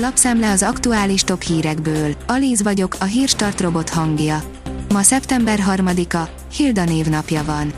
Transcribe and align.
Lapszemle 0.00 0.50
az 0.50 0.62
aktuális 0.62 1.22
top 1.22 1.42
hírekből. 1.42 2.14
Alíz 2.26 2.62
vagyok, 2.62 2.96
a 3.00 3.04
hírstart 3.04 3.60
robot 3.60 3.88
hangja. 3.88 4.42
Ma 4.88 5.02
szeptember 5.02 5.58
3-a, 5.68 6.28
Hilda 6.52 6.84
névnapja 6.84 7.44
van. 7.44 7.72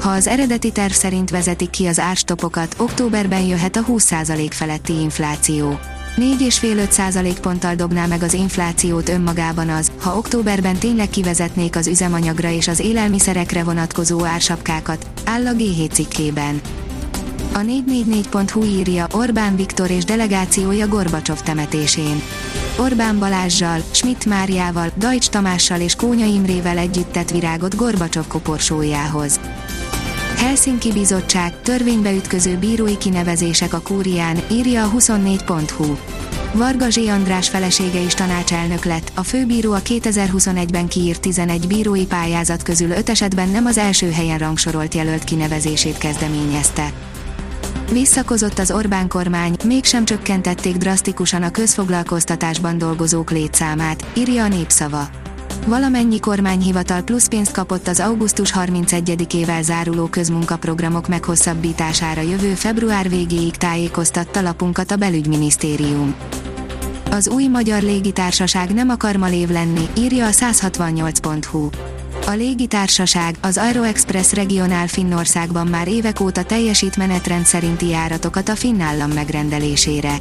Ha 0.00 0.10
az 0.10 0.26
eredeti 0.26 0.72
terv 0.72 0.92
szerint 0.92 1.30
vezetik 1.30 1.70
ki 1.70 1.86
az 1.86 1.98
árstopokat, 1.98 2.74
októberben 2.78 3.42
jöhet 3.42 3.76
a 3.76 3.84
20% 3.84 4.46
feletti 4.50 4.92
infláció. 4.92 5.78
4,5-5 6.16 7.36
ponttal 7.40 7.74
dobná 7.74 8.06
meg 8.06 8.22
az 8.22 8.34
inflációt 8.34 9.08
önmagában 9.08 9.68
az, 9.68 9.92
ha 10.00 10.16
októberben 10.16 10.76
tényleg 10.76 11.08
kivezetnék 11.08 11.76
az 11.76 11.86
üzemanyagra 11.86 12.50
és 12.50 12.68
az 12.68 12.80
élelmiszerekre 12.80 13.64
vonatkozó 13.64 14.24
ársapkákat, 14.24 15.06
áll 15.24 15.46
a 15.46 15.52
G7 15.52 15.92
cikkében. 15.92 16.60
A 17.56 17.58
444.hu 17.58 18.64
írja 18.64 19.06
Orbán 19.12 19.56
Viktor 19.56 19.90
és 19.90 20.04
delegációja 20.04 20.88
Gorbacsov 20.88 21.40
temetésén. 21.40 22.22
Orbán 22.78 23.18
Balázsjal, 23.18 23.82
Schmidt 23.90 24.26
Máriával, 24.26 24.90
Dajcs 24.96 25.28
Tamással 25.28 25.80
és 25.80 25.94
Kónya 25.94 26.26
Imrével 26.26 26.78
együtt 26.78 27.12
tett 27.12 27.30
virágot 27.30 27.76
Gorbacsov 27.76 28.26
koporsójához. 28.26 29.40
Helsinki 30.36 30.92
Bizottság, 30.92 31.60
törvénybe 31.60 32.12
ütköző 32.12 32.56
bírói 32.56 32.96
kinevezések 32.96 33.72
a 33.72 33.80
kúrián, 33.80 34.36
írja 34.50 34.84
a 34.84 34.90
24.hu. 34.90 35.96
Varga 36.52 36.90
Zsé 36.90 37.08
András 37.08 37.48
felesége 37.48 38.00
is 38.00 38.14
tanácselnök 38.14 38.84
lett, 38.84 39.12
a 39.14 39.22
főbíró 39.22 39.72
a 39.72 39.80
2021-ben 39.80 40.88
kiírt 40.88 41.20
11 41.20 41.66
bírói 41.66 42.06
pályázat 42.06 42.62
közül 42.62 42.90
5 42.90 43.08
esetben 43.08 43.48
nem 43.48 43.66
az 43.66 43.78
első 43.78 44.10
helyen 44.10 44.38
rangsorolt 44.38 44.94
jelölt 44.94 45.24
kinevezését 45.24 45.98
kezdeményezte. 45.98 46.92
Visszakozott 47.92 48.58
az 48.58 48.70
Orbán 48.70 49.08
kormány, 49.08 49.56
mégsem 49.64 50.04
csökkentették 50.04 50.76
drasztikusan 50.76 51.42
a 51.42 51.50
közfoglalkoztatásban 51.50 52.78
dolgozók 52.78 53.30
létszámát, 53.30 54.06
írja 54.16 54.44
a 54.44 54.48
népszava. 54.48 55.08
Valamennyi 55.66 56.20
kormányhivatal 56.20 57.02
plusz 57.02 57.28
pénzt 57.28 57.52
kapott 57.52 57.88
az 57.88 58.00
augusztus 58.00 58.52
31-ével 58.54 59.62
záruló 59.62 60.06
közmunkaprogramok 60.06 61.08
meghosszabbítására 61.08 62.20
jövő 62.20 62.54
február 62.54 63.08
végéig 63.08 63.56
tájékoztatta 63.56 64.40
lapunkat 64.40 64.90
a 64.90 64.96
belügyminisztérium. 64.96 66.14
Az 67.16 67.28
új 67.28 67.46
magyar 67.46 67.82
légitársaság 67.82 68.74
nem 68.74 68.88
akar 68.88 69.16
malév 69.16 69.48
lenni, 69.48 69.88
írja 69.98 70.26
a 70.26 70.30
168.hu. 70.30 71.68
A 72.26 72.30
légitársaság, 72.30 73.36
az 73.40 73.56
Aeroexpress 73.56 74.32
Regionál 74.32 74.86
Finnországban 74.86 75.66
már 75.66 75.88
évek 75.88 76.20
óta 76.20 76.42
teljesít 76.42 76.96
menetrend 76.96 77.46
szerinti 77.46 77.88
járatokat 77.88 78.48
a 78.48 78.56
finn 78.56 78.80
állam 78.80 79.10
megrendelésére. 79.10 80.16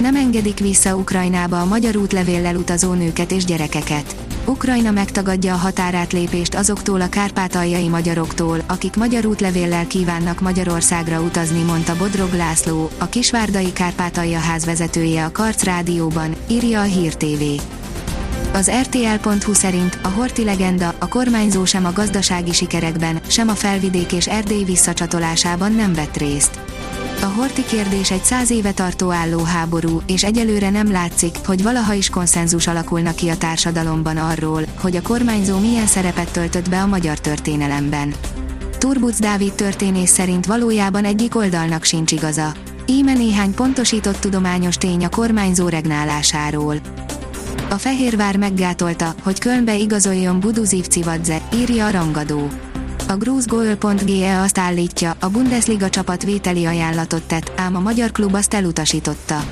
Nem 0.00 0.16
engedik 0.16 0.58
vissza 0.58 0.96
Ukrajnába 0.96 1.60
a 1.60 1.64
magyar 1.64 1.96
útlevéllel 1.96 2.56
utazó 2.56 2.92
nőket 2.92 3.30
és 3.30 3.44
gyerekeket. 3.44 4.25
Ukrajna 4.48 4.90
megtagadja 4.90 5.54
a 5.54 5.56
határátlépést 5.56 6.54
azoktól 6.54 7.00
a 7.00 7.08
kárpátaljai 7.08 7.88
magyaroktól, 7.88 8.58
akik 8.66 8.96
magyar 8.96 9.26
útlevéllel 9.26 9.86
kívánnak 9.86 10.40
Magyarországra 10.40 11.20
utazni, 11.20 11.62
mondta 11.62 11.96
Bodrog 11.96 12.32
László, 12.32 12.90
a 12.98 13.06
Kisvárdai 13.06 13.72
Kárpátalja 13.72 14.38
ház 14.38 14.64
vezetője 14.64 15.24
a 15.24 15.32
Karc 15.32 15.62
Rádióban, 15.62 16.34
írja 16.48 16.80
a 16.80 16.84
Hír 16.84 17.14
TV. 17.14 17.42
Az 18.52 18.70
RTL.hu 18.80 19.52
szerint 19.52 19.98
a 20.02 20.08
Horti 20.08 20.44
legenda, 20.44 20.94
a 20.98 21.08
kormányzó 21.08 21.64
sem 21.64 21.84
a 21.84 21.92
gazdasági 21.92 22.52
sikerekben, 22.52 23.20
sem 23.26 23.48
a 23.48 23.54
felvidék 23.54 24.12
és 24.12 24.28
Erdély 24.28 24.64
visszacsatolásában 24.64 25.72
nem 25.72 25.94
vett 25.94 26.16
részt. 26.16 26.60
A 27.22 27.26
Horti 27.26 27.64
kérdés 27.64 28.10
egy 28.10 28.24
száz 28.24 28.50
éve 28.50 28.72
tartó 28.72 29.10
álló 29.10 29.42
háború, 29.42 30.02
és 30.06 30.24
egyelőre 30.24 30.70
nem 30.70 30.90
látszik, 30.90 31.36
hogy 31.44 31.62
valaha 31.62 31.92
is 31.92 32.10
konszenzus 32.10 32.66
alakulna 32.66 33.14
ki 33.14 33.28
a 33.28 33.36
társadalomban 33.36 34.16
arról, 34.16 34.62
hogy 34.80 34.96
a 34.96 35.02
kormányzó 35.02 35.58
milyen 35.58 35.86
szerepet 35.86 36.30
töltött 36.30 36.68
be 36.68 36.80
a 36.80 36.86
magyar 36.86 37.18
történelemben. 37.18 38.14
Turbuc 38.78 39.18
Dávid 39.18 39.52
történész 39.52 40.10
szerint 40.10 40.46
valójában 40.46 41.04
egyik 41.04 41.36
oldalnak 41.36 41.84
sincs 41.84 42.12
igaza. 42.12 42.52
Íme 42.86 43.12
néhány 43.12 43.54
pontosított 43.54 44.20
tudományos 44.20 44.76
tény 44.76 45.04
a 45.04 45.08
kormányzó 45.08 45.68
regnálásáról. 45.68 46.76
A 47.70 47.74
Fehérvár 47.74 48.36
meggátolta, 48.36 49.14
hogy 49.22 49.38
Kölnbe 49.38 49.76
igazoljon 49.76 50.40
Buduzív 50.40 50.86
Civadze, 50.86 51.40
írja 51.54 51.86
a 51.86 51.90
rangadó. 51.90 52.48
A 53.08 53.16
grúzgoal.ge 53.16 54.40
azt 54.40 54.58
állítja, 54.58 55.16
a 55.20 55.28
Bundesliga 55.28 55.88
csapat 55.88 56.22
vételi 56.22 56.64
ajánlatot 56.64 57.22
tett, 57.22 57.52
ám 57.56 57.76
a 57.76 57.80
magyar 57.80 58.12
klub 58.12 58.34
azt 58.34 58.54
elutasította. 58.54 59.44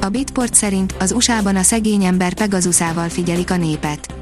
A 0.00 0.08
Bitport 0.08 0.54
szerint 0.54 0.94
az 0.98 1.12
USA-ban 1.12 1.56
a 1.56 1.62
szegény 1.62 2.04
ember 2.04 2.34
Pegasuszával 2.34 3.08
figyelik 3.08 3.50
a 3.50 3.56
népet. 3.56 4.14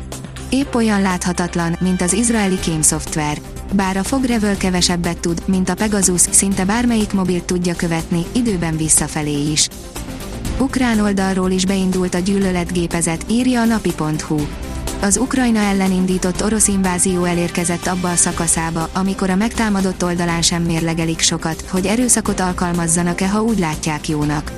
Épp 0.49 0.75
olyan 0.75 1.03
láthatatlan, 1.03 1.77
mint 1.81 2.03
az 2.03 2.13
izraeli 2.13 2.59
kémszoftver. 2.59 3.39
Bár 3.73 3.97
a 3.97 4.03
Fogrevel 4.03 4.57
kevesebbet 4.57 5.19
tud, 5.19 5.43
mint 5.47 5.69
a 5.69 5.75
Pegasus, 5.75 6.21
szinte 6.21 6.65
bármelyik 6.65 7.13
mobilt 7.13 7.45
tudja 7.45 7.75
követni, 7.75 8.25
időben 8.33 8.77
visszafelé 8.77 9.51
is. 9.51 9.69
Ukrán 10.59 11.01
oldalról 11.01 11.51
is 11.51 11.67
beindult 11.67 12.15
a 12.15 12.19
gyűlöletgépezet, 12.19 13.25
írja 13.29 13.61
a 13.61 13.65
napi.hu. 13.65 14.39
Az 15.01 15.17
Ukrajna 15.17 15.59
ellen 15.59 15.93
indított 15.93 16.43
orosz 16.43 16.69
invázió 16.69 17.25
elérkezett 17.25 17.87
abba 17.87 18.11
a 18.11 18.17
szakaszába, 18.17 18.89
amikor 18.93 19.31
a 19.31 19.37
megtámadott 19.37 20.05
oldalán 20.05 20.43
sem 20.43 20.63
mérlegelik 20.63 21.21
sokat, 21.21 21.65
hogy 21.71 21.87
erőszakot 21.87 22.41
alkalmazzanak-e, 22.41 23.29
ha 23.29 23.43
úgy 23.43 23.59
látják 23.59 24.09
jónak. 24.09 24.53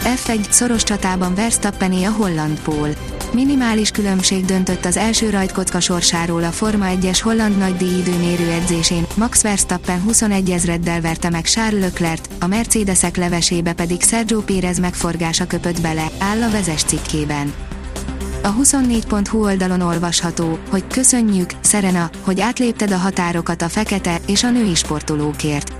F1 0.00 0.50
szoros 0.50 0.82
csatában 0.82 1.34
Verstappené 1.34 2.04
a 2.04 2.10
holland 2.10 2.60
pól. 2.60 2.88
Minimális 3.32 3.90
különbség 3.90 4.44
döntött 4.44 4.84
az 4.84 4.96
első 4.96 5.30
rajtkocka 5.30 5.80
sorsáról 5.80 6.44
a 6.44 6.50
Forma 6.50 6.86
1-es 6.88 7.18
holland 7.22 7.58
nagydíj 7.58 7.98
időmérő 7.98 8.50
edzésén, 8.50 9.06
Max 9.16 9.42
Verstappen 9.42 10.00
21 10.00 10.50
ezreddel 10.50 11.00
verte 11.00 11.30
meg 11.30 11.44
Charles 11.44 11.80
Leclerc, 11.80 12.28
a 12.40 12.46
Mercedesek 12.46 13.16
levesébe 13.16 13.72
pedig 13.72 14.02
Sergio 14.02 14.40
Pérez 14.40 14.78
megforgása 14.78 15.46
köpött 15.46 15.80
bele, 15.80 16.06
áll 16.18 16.42
a 16.42 16.50
vezes 16.50 16.82
cikkében. 16.82 17.52
A 18.44 18.54
24.hu 18.54 19.42
oldalon 19.44 19.80
olvasható, 19.80 20.58
hogy 20.70 20.86
köszönjük, 20.86 21.50
Serena, 21.62 22.10
hogy 22.20 22.40
átlépted 22.40 22.90
a 22.90 22.96
határokat 22.96 23.62
a 23.62 23.68
fekete 23.68 24.20
és 24.26 24.44
a 24.44 24.50
női 24.50 24.74
sportolókért. 24.74 25.72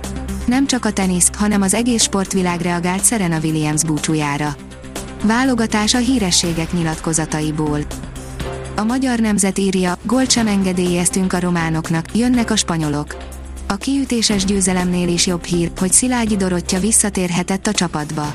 Nem 0.45 0.67
csak 0.67 0.85
a 0.85 0.91
tenisz, 0.91 1.29
hanem 1.37 1.61
az 1.61 1.73
egész 1.73 2.03
sportvilág 2.03 2.61
reagált 2.61 3.05
Serena 3.05 3.39
Williams 3.39 3.83
búcsújára. 3.83 4.55
Válogatás 5.23 5.93
a 5.93 5.97
hírességek 5.97 6.71
nyilatkozataiból. 6.71 7.79
A 8.75 8.83
magyar 8.83 9.19
nemzet 9.19 9.57
írja, 9.57 9.97
gólt 10.03 10.31
sem 10.31 10.47
engedélyeztünk 10.47 11.33
a 11.33 11.39
románoknak, 11.39 12.15
jönnek 12.15 12.51
a 12.51 12.55
spanyolok. 12.55 13.17
A 13.67 13.75
kiütéses 13.75 14.45
győzelemnél 14.45 15.07
is 15.07 15.27
jobb 15.27 15.43
hír, 15.43 15.71
hogy 15.77 15.91
Szilágyi 15.91 16.35
Dorottya 16.35 16.79
visszatérhetett 16.79 17.67
a 17.67 17.71
csapatba. 17.71 18.33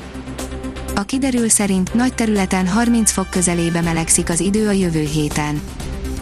A 1.01 1.05
kiderül 1.05 1.49
szerint 1.49 1.93
nagy 1.93 2.13
területen 2.13 2.67
30 2.67 3.11
fok 3.11 3.29
közelébe 3.29 3.81
melegszik 3.81 4.29
az 4.29 4.39
idő 4.39 4.67
a 4.67 4.71
jövő 4.71 5.03
héten. 5.03 5.61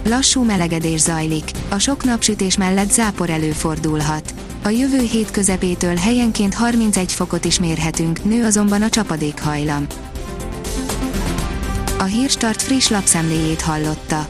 Lassú 0.06 0.44
melegedés 0.44 1.00
zajlik, 1.00 1.51
a 1.69 1.78
sok 1.78 2.03
napsütés 2.03 2.57
mellett 2.57 2.91
zápor 2.91 3.29
előfordulhat. 3.29 4.34
A 4.63 4.69
jövő 4.69 5.00
hét 5.01 5.31
közepétől 5.31 5.95
helyenként 5.95 6.53
31 6.53 7.12
fokot 7.12 7.45
is 7.45 7.59
mérhetünk, 7.59 8.23
nő 8.23 8.45
azonban 8.45 8.81
a 8.81 8.89
csapadékhajlam. 8.89 9.85
A 11.97 12.03
Hírstart 12.03 12.62
friss 12.62 12.89
lapszemléjét 12.89 13.62
hallotta. 13.62 14.29